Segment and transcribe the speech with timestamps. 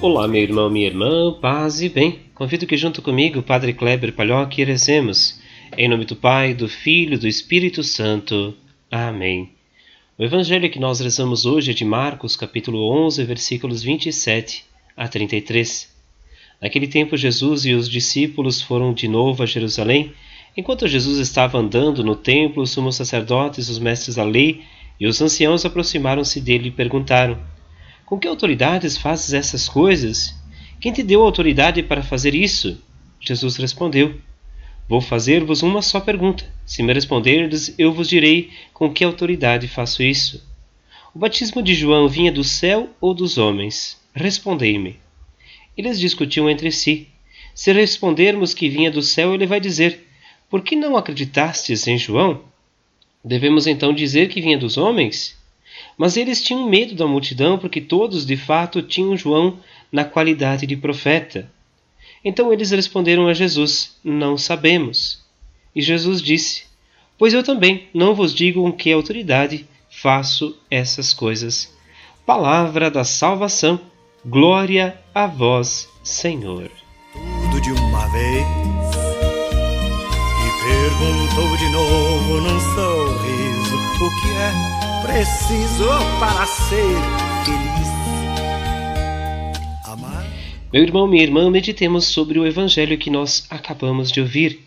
[0.00, 2.18] Olá, meu irmão, minha irmã, paz e bem.
[2.34, 5.40] Convido que junto comigo, Padre Kleber Palhoque, rezemos.
[5.78, 8.54] Em nome do Pai, do Filho e do Espírito Santo.
[8.90, 9.50] Amém.
[10.18, 14.64] O evangelho que nós rezamos hoje é de Marcos, capítulo 11, versículos 27
[14.96, 15.92] a 33.
[16.60, 20.12] Naquele tempo, Jesus e os discípulos foram de novo a Jerusalém.
[20.56, 24.62] Enquanto Jesus estava andando no templo, os sumos sacerdotes, os mestres da lei
[25.00, 27.38] e os anciãos aproximaram-se dele e perguntaram:
[28.06, 30.34] Com que autoridades fazes essas coisas?
[30.78, 32.78] Quem te deu autoridade para fazer isso?
[33.18, 34.20] Jesus respondeu:
[34.86, 36.44] Vou fazer-vos uma só pergunta.
[36.66, 40.46] Se me responderdes, eu vos direi com que autoridade faço isso.
[41.14, 43.98] O batismo de João vinha do céu ou dos homens?
[44.14, 44.98] Respondei-me.
[45.74, 47.08] Eles discutiam entre si.
[47.54, 50.06] Se respondermos que vinha do céu, ele vai dizer:
[50.50, 52.42] Por que não acreditastes em João?
[53.24, 55.42] Devemos então dizer que vinha dos homens?
[55.96, 59.58] Mas eles tinham medo da multidão, porque todos de fato tinham João
[59.90, 61.50] na qualidade de profeta.
[62.24, 65.22] Então eles responderam a Jesus: Não sabemos.
[65.74, 66.64] E Jesus disse:
[67.18, 71.72] Pois eu também não vos digo com que autoridade faço essas coisas.
[72.26, 73.80] Palavra da salvação.
[74.24, 76.70] Glória a vós, Senhor.
[77.12, 78.46] Tudo de uma vez
[80.40, 84.30] e perguntou de novo num sorriso o que
[84.80, 85.86] é preciso
[86.18, 86.96] para ser
[87.44, 87.88] feliz.
[89.84, 90.26] Amar.
[90.72, 94.60] Meu irmão, minha irmã, meditemos sobre o evangelho que nós acabamos de ouvir.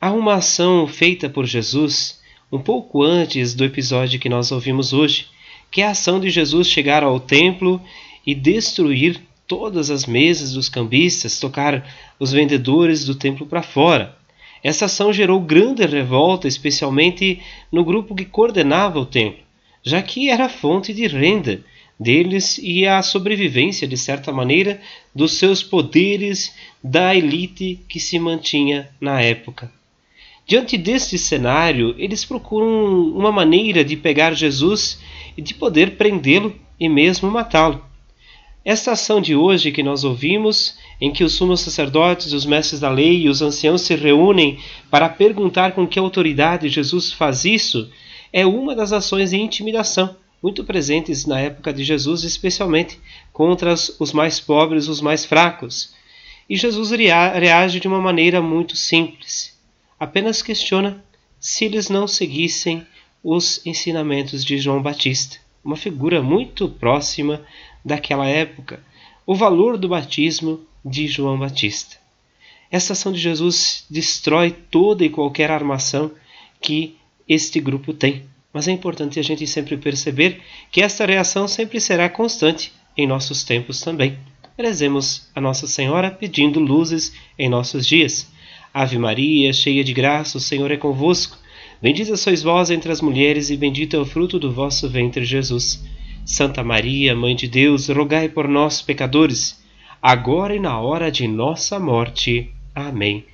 [0.00, 2.20] Há uma ação feita por Jesus
[2.52, 5.26] um pouco antes do episódio que nós ouvimos hoje,
[5.68, 7.82] que é a ação de Jesus chegar ao templo
[8.24, 11.84] e destruir todas as mesas dos cambistas, tocar
[12.20, 14.16] os vendedores do templo para fora.
[14.64, 17.38] Essa ação gerou grande revolta, especialmente
[17.70, 19.44] no grupo que coordenava o templo,
[19.82, 21.60] já que era fonte de renda
[22.00, 24.80] deles e a sobrevivência, de certa maneira,
[25.14, 29.70] dos seus poderes da elite que se mantinha na época.
[30.46, 34.98] Diante deste cenário, eles procuram uma maneira de pegar Jesus
[35.36, 37.84] e de poder prendê-lo e mesmo matá-lo.
[38.64, 42.90] Esta ação de hoje que nós ouvimos, em que os sumos sacerdotes, os mestres da
[42.90, 44.58] lei e os anciãos se reúnem
[44.90, 47.90] para perguntar com que autoridade Jesus faz isso,
[48.32, 53.00] é uma das ações de intimidação muito presentes na época de Jesus, especialmente
[53.32, 55.94] contra os mais pobres, os mais fracos.
[56.48, 59.58] E Jesus reage de uma maneira muito simples.
[59.98, 61.02] Apenas questiona
[61.40, 62.86] se eles não seguissem
[63.22, 67.40] os ensinamentos de João Batista, uma figura muito próxima
[67.82, 68.82] daquela época,
[69.26, 71.96] o valor do batismo de João Batista.
[72.70, 76.10] Esta ação de Jesus destrói toda e qualquer armação
[76.60, 76.96] que
[77.28, 78.24] este grupo tem.
[78.52, 80.40] Mas é importante a gente sempre perceber
[80.70, 84.18] que esta reação sempre será constante em nossos tempos também.
[84.56, 88.30] Rezemos a Nossa Senhora pedindo luzes em nossos dias.
[88.72, 91.38] Ave Maria, cheia de graça, o Senhor é convosco.
[91.82, 95.84] Bendita sois vós entre as mulheres, e bendito é o fruto do vosso ventre, Jesus.
[96.24, 99.62] Santa Maria, Mãe de Deus, rogai por nós, pecadores,
[100.04, 102.50] agora e na hora de nossa morte.
[102.74, 103.24] Amém.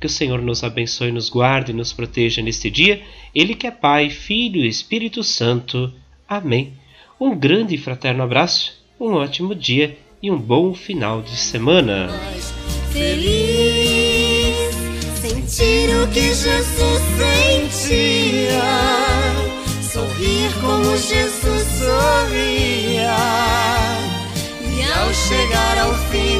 [0.00, 3.02] Que o Senhor nos abençoe, nos guarde e nos proteja neste dia,
[3.34, 5.92] Ele que é Pai, Filho e Espírito Santo.
[6.28, 6.74] Amém.
[7.20, 12.08] Um grande e fraterno abraço, um ótimo dia e um bom final de semana.
[12.92, 14.72] Feliz,
[15.16, 17.02] sentir o que Jesus
[17.98, 18.62] sentia,
[19.82, 22.89] sorrir como Jesus sorria.
[25.30, 26.39] Chegar ao fim